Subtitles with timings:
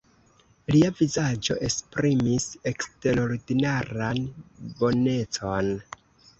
[0.75, 4.27] Lia vizaĝo esprimis eksterordinaran
[4.83, 5.75] bonecon.